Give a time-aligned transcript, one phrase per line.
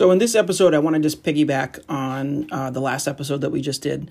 [0.00, 3.50] So, in this episode, I want to just piggyback on uh, the last episode that
[3.50, 4.10] we just did.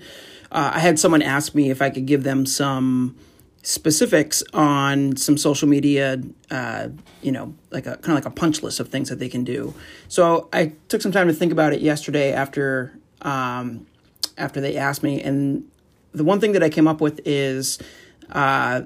[0.52, 3.16] Uh, I had someone ask me if I could give them some
[3.64, 6.90] specifics on some social media, uh,
[7.22, 9.42] you know, like a kind of like a punch list of things that they can
[9.42, 9.74] do.
[10.06, 13.84] So I took some time to think about it yesterday after um,
[14.38, 15.68] after they asked me, and
[16.12, 17.80] the one thing that I came up with is
[18.30, 18.82] uh,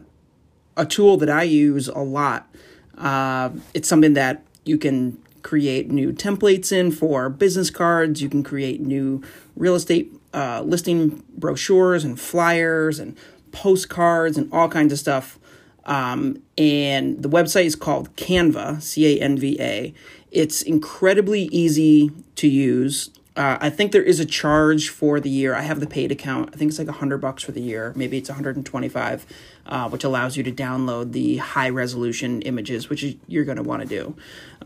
[0.79, 2.49] a tool that I use a lot.
[2.97, 8.21] Uh, it's something that you can create new templates in for business cards.
[8.21, 9.23] You can create new
[9.55, 13.17] real estate uh, listing brochures and flyers and
[13.53, 15.39] postcards and all kinds of stuff.
[15.85, 19.95] Um, and the website is called Canva, C A N V A.
[20.33, 23.11] It's incredibly easy to use.
[23.37, 25.55] Uh, I think there is a charge for the year.
[25.57, 26.51] I have the paid account.
[26.53, 27.93] I think it's like a hundred bucks for the year.
[27.97, 29.27] Maybe it's 125,
[29.67, 33.65] uh, which allows you to download the high resolution images, which is, you're going to
[33.65, 34.15] want to do.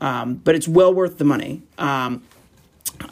[0.02, 1.62] Um, but it's well worth the money.
[1.78, 2.22] Um,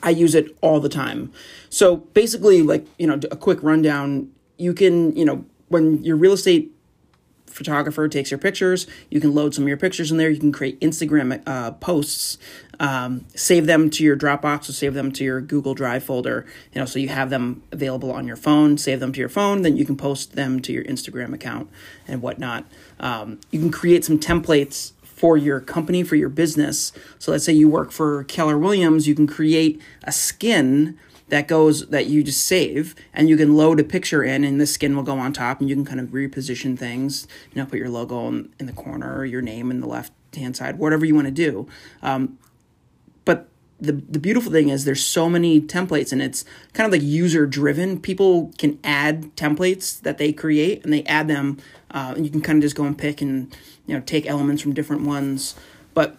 [0.02, 1.32] I use it all the time.
[1.70, 4.30] So basically, like you know, a quick rundown.
[4.58, 6.72] You can you know when your real estate
[7.56, 10.30] photographer takes your pictures, you can load some of your pictures in there.
[10.30, 12.38] You can create Instagram uh, posts,
[12.78, 16.46] um, save them to your Dropbox or save them to your Google Drive folder.
[16.72, 18.76] You know, so you have them available on your phone.
[18.76, 21.70] Save them to your phone, then you can post them to your Instagram account
[22.06, 22.66] and whatnot.
[23.00, 26.92] Um, you can create some templates for your company for your business.
[27.18, 30.98] So let's say you work for Keller Williams, you can create a skin
[31.28, 34.66] that goes that you just save and you can load a picture in and the
[34.66, 37.78] skin will go on top and you can kind of reposition things you know put
[37.78, 41.04] your logo in, in the corner or your name in the left hand side whatever
[41.04, 41.66] you want to do.
[42.02, 42.38] Um,
[43.24, 47.06] but the, the beautiful thing is there's so many templates and it's kind of like
[47.06, 51.58] user driven people can add templates that they create and they add them
[51.90, 53.54] uh, and you can kind of just go and pick and
[53.86, 55.54] you know take elements from different ones.
[55.92, 56.16] But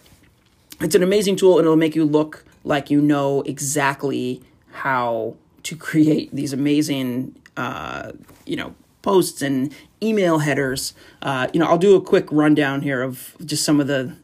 [0.81, 4.41] it's an amazing tool and it'll make you look like you know exactly
[4.77, 8.11] how to create these amazing, uh,
[8.45, 10.93] you know, posts and email headers.
[11.21, 14.15] Uh, you know, I'll do a quick rundown here of just some of the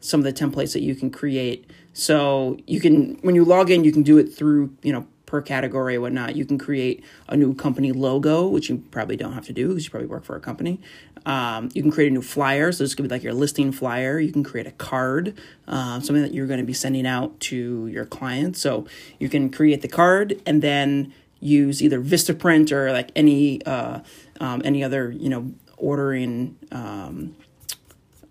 [0.00, 1.70] some of the templates that you can create.
[1.92, 5.40] So you can, when you log in, you can do it through, you know, per
[5.40, 6.34] category or whatnot.
[6.34, 9.84] You can create a new company logo, which you probably don't have to do because
[9.84, 10.80] you probably work for a company.
[11.24, 12.72] Um, you can create a new flyer.
[12.72, 14.18] So this could be like your listing flyer.
[14.18, 17.86] You can create a card, uh, something that you're going to be sending out to
[17.86, 18.60] your clients.
[18.60, 18.86] So
[19.20, 24.00] you can create the card and then use either Vistaprint or like any uh,
[24.40, 27.36] um, any other you know ordering um,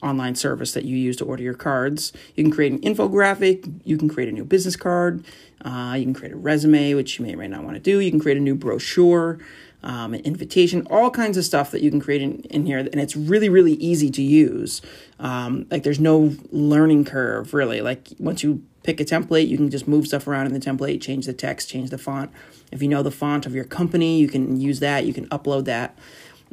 [0.02, 2.14] online service that you use to order your cards.
[2.36, 3.82] You can create an infographic.
[3.84, 5.24] You can create a new business card.
[5.64, 8.00] Uh, you can create a resume, which you may or may not want to do.
[8.00, 9.40] You can create a new brochure,
[9.84, 12.80] um, an invitation, all kinds of stuff that you can create in, in here.
[12.80, 14.82] And it's really, really easy to use.
[15.20, 17.82] Um, like there's no learning curve, really.
[17.82, 21.02] Like once you pick a template, you can just move stuff around in the template,
[21.02, 22.32] change the text, change the font.
[22.72, 25.06] If you know the font of your company, you can use that.
[25.06, 25.98] You can upload that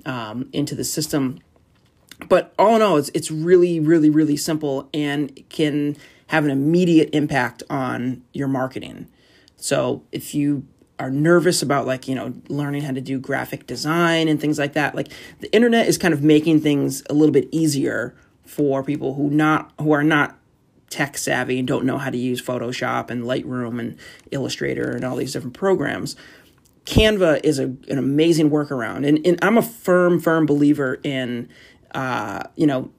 [0.04, 1.40] um, into the system
[2.28, 5.96] but all in all, it's it's really really really simple and can
[6.28, 9.06] have an immediate impact on your marketing.
[9.56, 10.66] So if you
[10.98, 14.72] are nervous about like you know learning how to do graphic design and things like
[14.74, 15.08] that, like
[15.40, 19.72] the internet is kind of making things a little bit easier for people who not
[19.80, 20.38] who are not
[20.88, 23.98] tech savvy and don't know how to use Photoshop and Lightroom and
[24.30, 26.16] Illustrator and all these different programs.
[26.84, 31.48] Canva is a, an amazing workaround, and, and I'm a firm, firm believer in
[31.96, 32.90] uh, you know,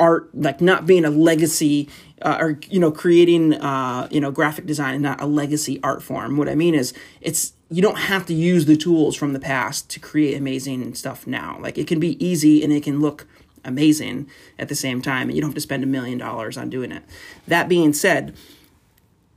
[0.00, 1.88] art like not being a legacy
[2.20, 6.02] uh, or you know creating uh, you know graphic design and not a legacy art
[6.02, 6.36] form.
[6.36, 9.88] What I mean is it's you don't have to use the tools from the past
[9.90, 11.58] to create amazing stuff now.
[11.60, 13.26] Like it can be easy and it can look
[13.64, 16.68] amazing at the same time, and you don't have to spend a million dollars on
[16.68, 17.04] doing it.
[17.46, 18.34] That being said,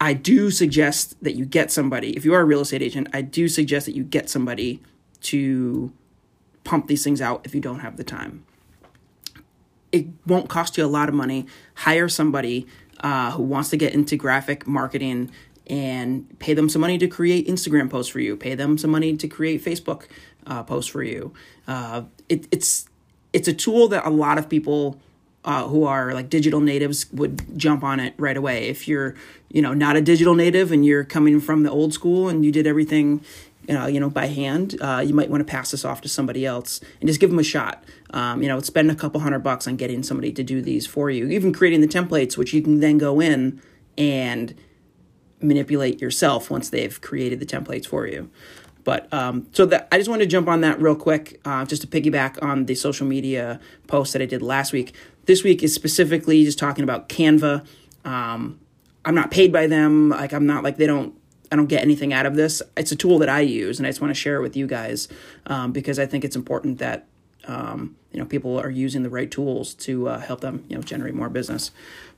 [0.01, 2.17] I do suggest that you get somebody.
[2.17, 4.81] If you are a real estate agent, I do suggest that you get somebody
[5.21, 5.93] to
[6.63, 8.45] pump these things out if you don't have the time
[9.91, 11.45] it won't cost you a lot of money.
[11.75, 12.67] Hire somebody
[13.01, 15.31] uh, who wants to get into graphic marketing
[15.67, 18.35] and pay them some money to create Instagram posts for you.
[18.35, 20.07] Pay them some money to create Facebook
[20.47, 21.33] uh, posts for you.
[21.67, 22.87] Uh, it, it's
[23.31, 24.99] it's a tool that a lot of people
[25.45, 28.67] uh, who are like digital natives would jump on it right away.
[28.67, 29.15] If you're
[29.49, 32.51] you know not a digital native and you're coming from the old school and you
[32.51, 33.21] did everything
[33.69, 36.45] uh, you know, by hand, uh, you might want to pass this off to somebody
[36.45, 37.83] else and just give them a shot.
[38.11, 41.09] Um, you know, spend a couple hundred bucks on getting somebody to do these for
[41.09, 43.61] you, even creating the templates, which you can then go in
[43.97, 44.55] and
[45.41, 48.29] manipulate yourself once they've created the templates for you.
[48.83, 51.81] But um, so that I just wanted to jump on that real quick, uh, just
[51.83, 54.95] to piggyback on the social media post that I did last week.
[55.25, 57.65] This week is specifically just talking about Canva.
[58.03, 58.59] Um,
[59.05, 60.09] I'm not paid by them.
[60.09, 61.13] Like I'm not like they don't
[61.51, 62.61] I don't get anything out of this.
[62.77, 64.67] It's a tool that I use, and I just want to share it with you
[64.67, 65.07] guys
[65.47, 67.07] um, because I think it's important that
[67.47, 70.81] um, you know people are using the right tools to uh, help them you know
[70.81, 71.71] generate more business.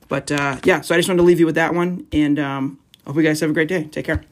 [0.08, 2.78] But uh, yeah, so I just wanted to leave you with that one, and um,
[3.06, 3.84] hope you guys have a great day.
[3.84, 4.22] Take care.